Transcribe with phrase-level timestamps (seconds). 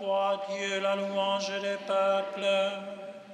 [0.00, 2.48] Toi, Dieu, la louange des peuples,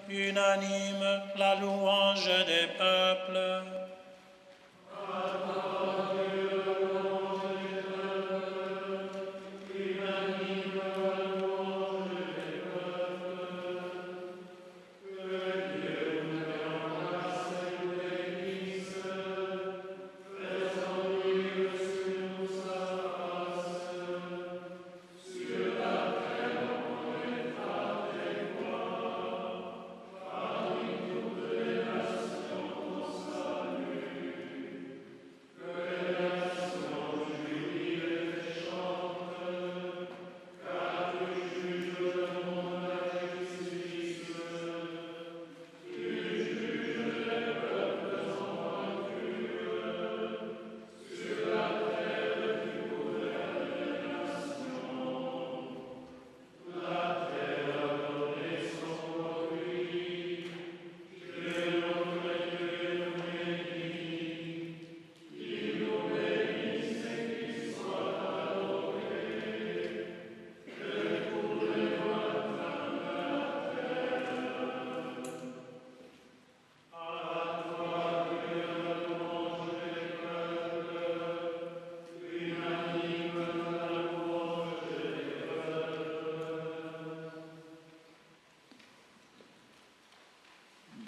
[0.08, 3.25] unanime la louange des peuples.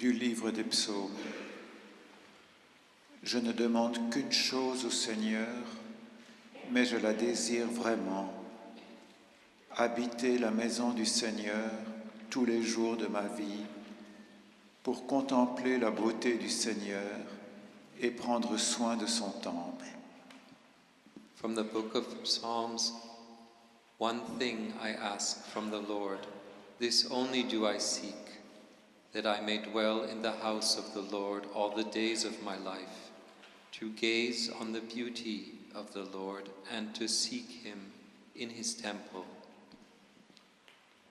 [0.09, 1.19] Du livre des psaumes.
[3.23, 5.55] Je ne demande qu'une chose au Seigneur,
[6.71, 8.33] mais je la désire vraiment.
[9.77, 11.71] Habiter la maison du Seigneur
[12.31, 13.67] tous les jours de ma vie
[14.83, 17.13] pour contempler la beauté du Seigneur
[18.01, 19.85] et prendre soin de son temple.
[21.37, 22.95] From the book of Psalms
[23.99, 26.27] One thing I ask from the Lord,
[26.79, 28.28] this only do I seek,
[29.13, 32.57] that I may dwell in the house of the Lord all the days of my
[32.59, 33.11] life,
[33.73, 37.93] to gaze on the beauty of the Lord and to seek him
[38.35, 39.25] in his temple.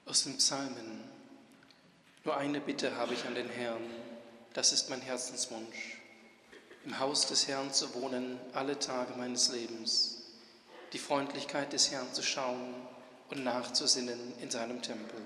[0.06, 1.04] Aus den Psalmen.
[2.24, 3.84] Nur eine Bitte habe ich an den Herrn,
[4.54, 5.98] das ist mein Herzenswunsch,
[6.86, 10.24] im Haus des Herrn zu wohnen alle Tage meines Lebens,
[10.94, 12.74] die Freundlichkeit des Herrn zu schauen
[13.30, 15.22] und nachzusinnen in seinem Tempel.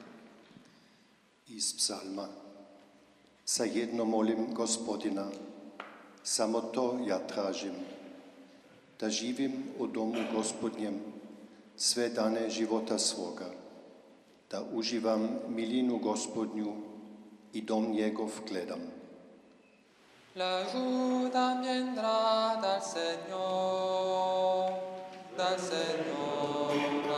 [1.47, 2.29] Iz psalma.
[3.51, 5.25] Sa jedno molim gospodina,
[6.23, 7.73] samo to ja tražim,
[8.99, 11.01] da živim u domu gospodnjem
[11.75, 13.51] sve dane života svoga,
[14.51, 16.73] da uživam milinu gospodnju
[17.53, 18.79] i dom njegov gledam.
[20.35, 24.71] L'aiuta viendrà dal Señor,
[25.37, 27.10] dal Señor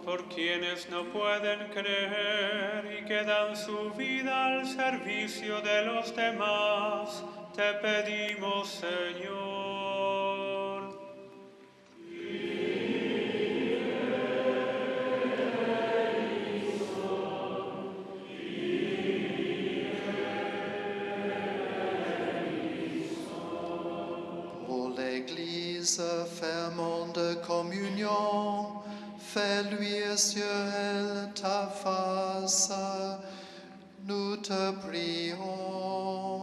[0.05, 7.25] por quienes no pueden creer y que dan su vida al servicio de los demás,
[7.55, 9.42] te pedimos, Señor.
[25.27, 26.01] l'Église
[26.41, 28.67] fermement de communion,
[29.19, 32.73] fais luire sur elle ta face,
[34.07, 36.42] nous te prions.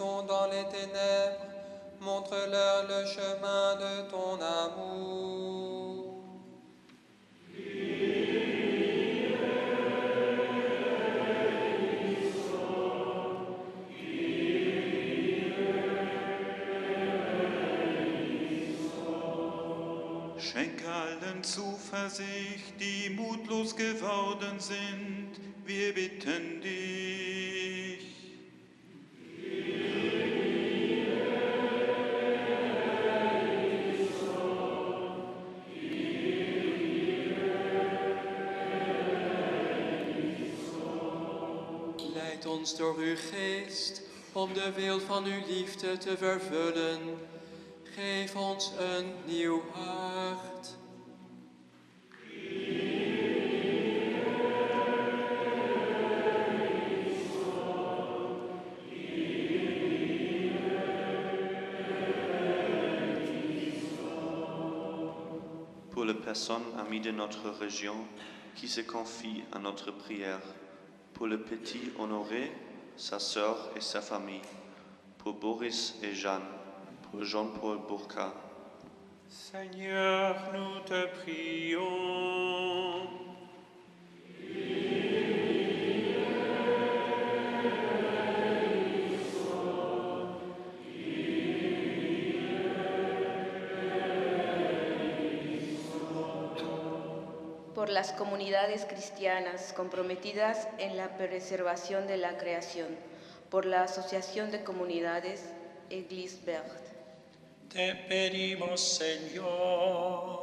[0.00, 1.44] Sont dans les ténèbres,
[2.00, 6.06] montre-leur le chemin de ton amour.
[20.38, 27.39] Schenk allen Zuversicht, die mutlos geworden sind, wir bitten dich.
[42.40, 47.18] Leid ons door uw geest om de wil van uw liefde te vervullen.
[47.82, 50.78] Geef ons een nieuw hart.
[65.90, 68.06] Pour les personnes amies de notre région
[68.54, 70.40] qui se confient à notre prière,
[71.20, 72.50] pour le petit Honoré,
[72.96, 74.40] sa sœur et sa famille,
[75.18, 76.40] pour Boris et Jeanne,
[77.02, 78.32] pour Jean-Paul Bourca,
[79.28, 82.89] Seigneur, nous te prions.
[97.80, 102.88] Por las comunidades cristianas comprometidas en la preservación de la creación,
[103.48, 105.46] por la Asociación de Comunidades
[105.88, 106.90] Église Verte.
[107.72, 110.39] Te pedimos, Señor.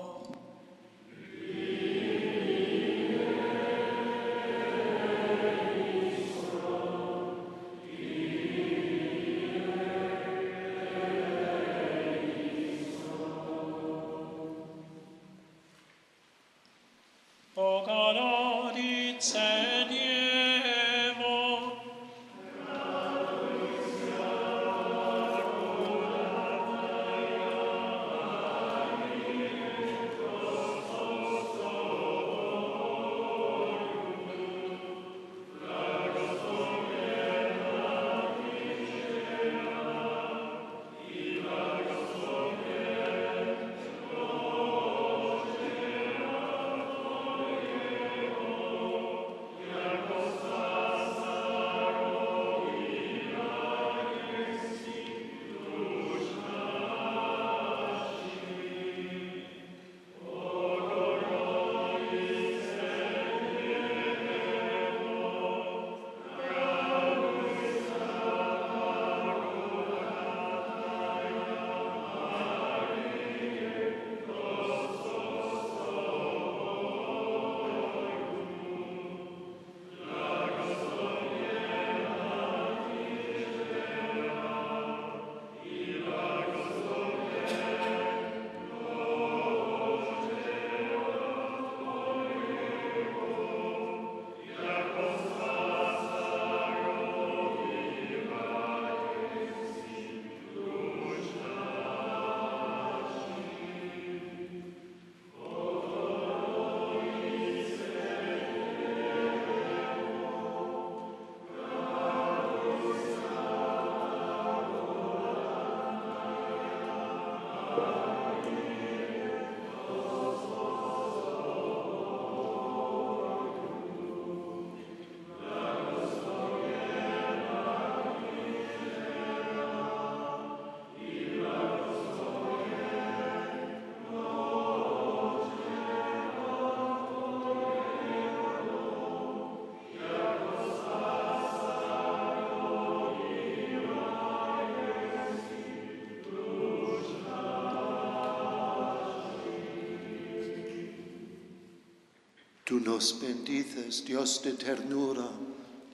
[152.77, 155.27] Tú nos bendices, Dios de ternura,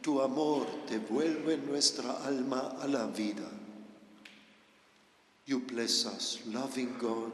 [0.02, 3.50] tu amor devuelve nuestra alma a la vida.
[5.46, 7.32] You bless us, loving God.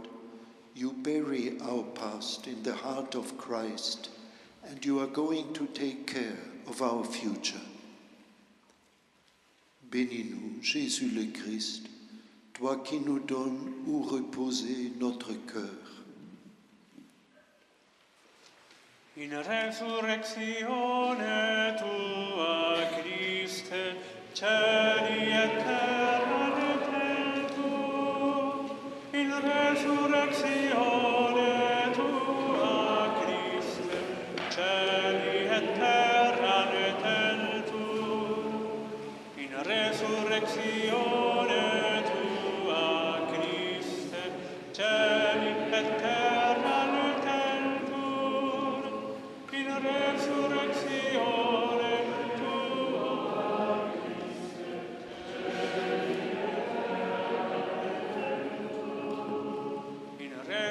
[0.76, 4.10] You bury our past in the heart of Christ,
[4.66, 6.38] and you are going to take care
[6.68, 7.66] of our future.
[9.90, 11.88] Bénis-nous, Jésus le Christ,
[12.54, 15.99] toi qui nous donnes où reposer notre cœur.
[19.22, 23.98] in resurrectione tua, Christe,
[24.32, 27.68] celi et terra repleto,
[29.12, 33.98] in resurrectione tua, Christe,
[34.48, 37.78] celi et terra repleto,
[39.36, 40.69] in resurrectione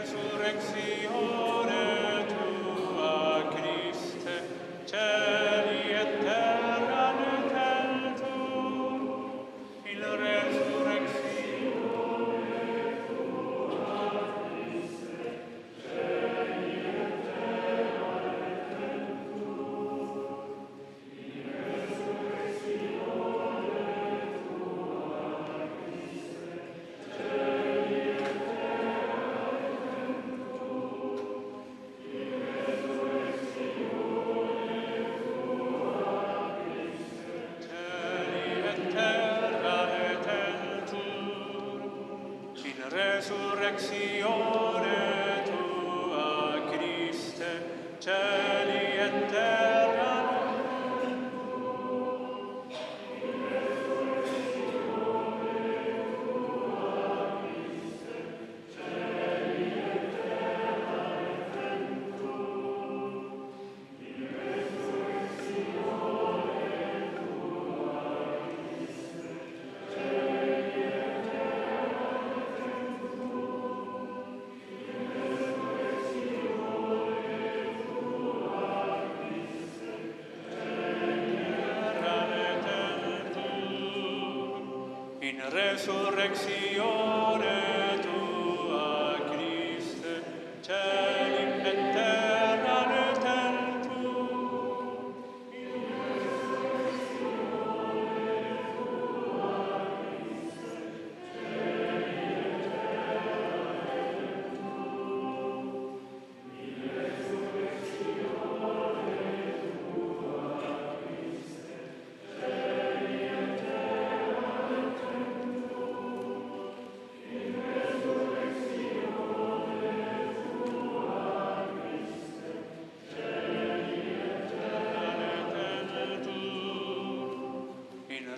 [0.01, 1.38] resurrección.
[85.51, 87.08] resurrección.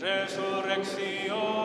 [0.00, 1.59] resurrección.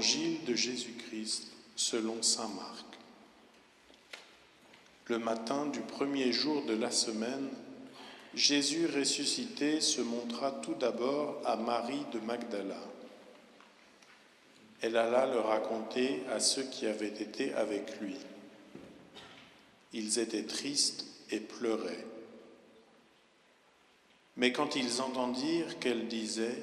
[0.00, 2.86] De Jésus-Christ selon Saint Marc.
[5.08, 7.50] Le matin du premier jour de la semaine,
[8.32, 12.80] Jésus ressuscité se montra tout d'abord à Marie de Magdala.
[14.80, 18.16] Elle alla le raconter à ceux qui avaient été avec lui.
[19.92, 22.06] Ils étaient tristes et pleuraient.
[24.38, 26.56] Mais quand ils entendirent qu'elle disait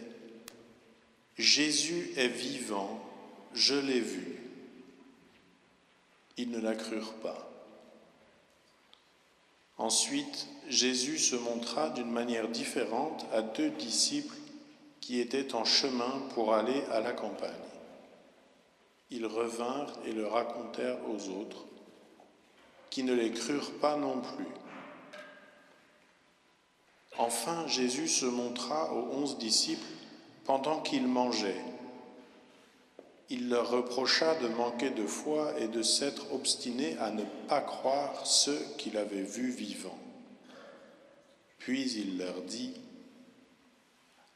[1.38, 3.07] Jésus est vivant,
[3.58, 4.40] je l'ai vu,
[6.38, 7.50] Ils ne la crurent pas.
[9.80, 14.36] Ensuite, Jésus se montra d'une manière différente à deux disciples
[15.02, 17.50] qui étaient en chemin pour aller à la campagne.
[19.10, 21.66] Ils revinrent et le racontèrent aux autres,
[22.92, 24.48] qui ne les crurent pas non plus.
[27.18, 29.88] Enfin, Jésus se montra aux onze disciples
[30.46, 31.77] pendant qu'ils mangeaient.
[33.30, 38.26] Il leur reprocha de manquer de foi et de s'être obstinés à ne pas croire
[38.26, 40.00] ceux qu'il avait vus vivants.
[41.60, 42.74] Puis il leur dit,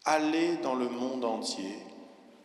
[0.04, 1.76] Allez dans le monde entier,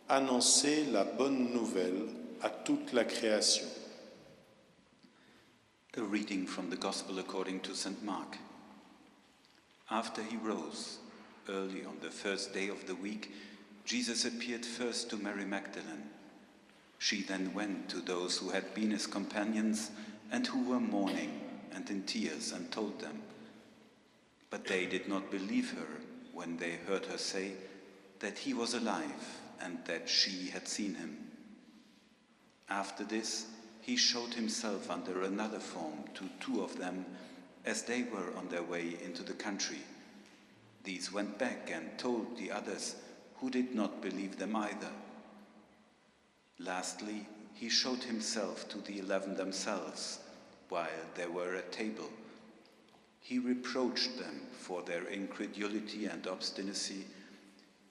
[0.07, 2.07] annoncez la bonne nouvelle
[2.41, 3.65] à toute la création.
[5.97, 7.71] Reading from the Gospel according to.
[9.89, 10.99] After he rose,
[11.49, 13.31] early on the first day of the week,
[13.83, 16.16] Jesus appeared first to Mary Magdalene.
[16.99, 19.91] She then went to those who had been his companions
[20.31, 23.21] and who were mourning and in tears and told them.
[24.49, 26.01] But they did not believe her
[26.33, 27.53] when they heard her say
[28.19, 31.17] that he was alive and that she had seen him.
[32.69, 33.47] After this,
[33.81, 37.05] he showed himself under another form to two of them
[37.65, 39.79] as they were on their way into the country.
[40.83, 42.95] These went back and told the others
[43.35, 44.89] who did not believe them either.
[46.59, 50.19] Lastly, he showed himself to the eleven themselves
[50.69, 52.09] while they were at table.
[53.19, 57.05] He reproached them for their incredulity and obstinacy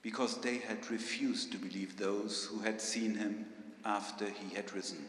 [0.01, 3.45] because they had refused to believe those who had seen him
[3.85, 5.05] after he had risen.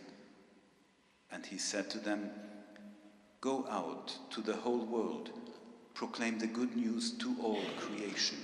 [1.31, 2.31] And he said to them,
[3.41, 5.31] Go out to the whole world,
[5.95, 8.39] proclaim the good news to all creation.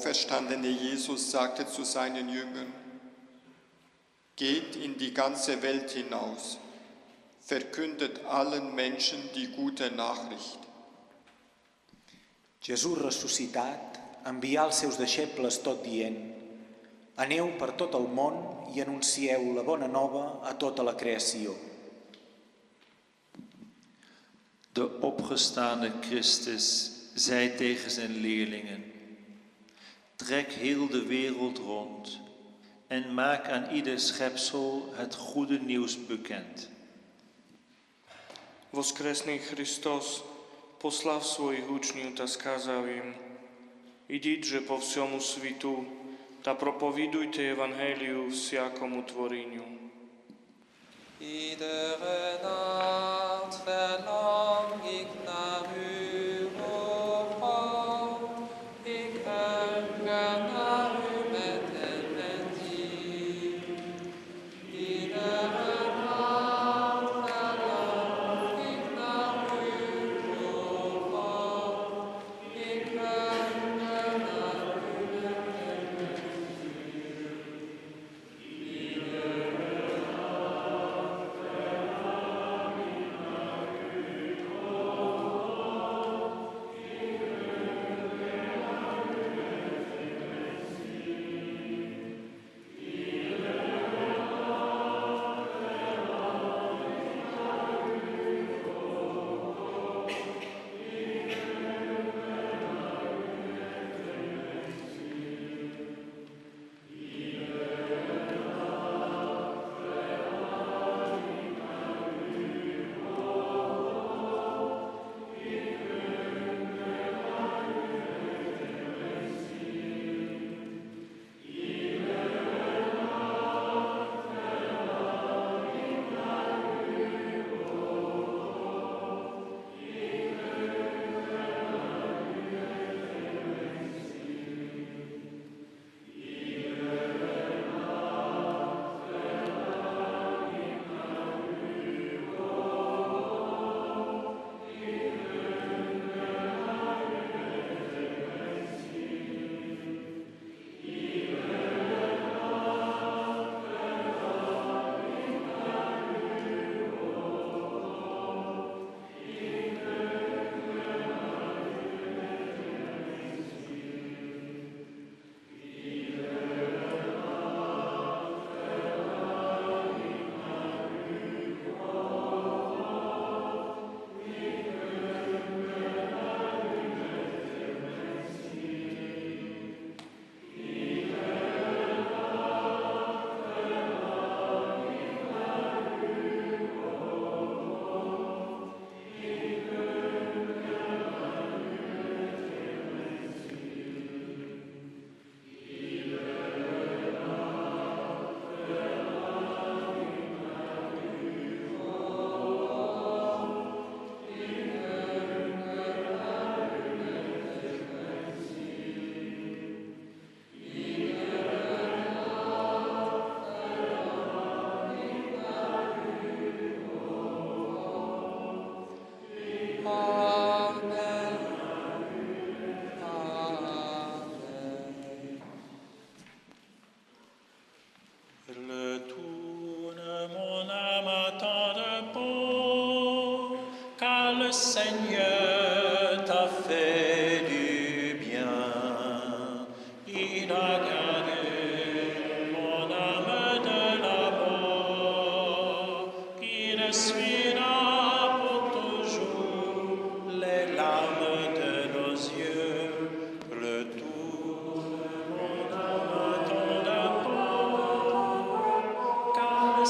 [0.00, 2.72] Auferstandene Jesus sagte zu seinen Jüngern,
[4.34, 6.56] Geht in die ganze Welt hinaus,
[7.42, 10.58] verkündet allen Menschen die gute Nachricht.
[12.62, 16.18] Jesús ressuscitat envià els seus deixebles tot dient
[17.20, 18.36] Aneu per tot el món
[18.72, 21.52] i anuncieu la bona nova a tota la creació.
[24.72, 26.70] De opgestane Christus
[27.16, 28.89] zei tegen zijn leerlingen:
[30.26, 32.20] Trek heel de wereld rond
[32.86, 36.68] en maak aan ieder schepsel het goede nieuws bekend.
[38.70, 40.22] Voskresný Hristos
[40.76, 43.08] poslal svojich učňov a skázal im,
[44.12, 45.88] idite, že po všemu svitu,
[46.44, 49.64] ta propovidujte evangeliu vsiakomu tvoriniu.
[51.20, 54.19] Ide renát, velo,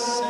[0.01, 0.30] say.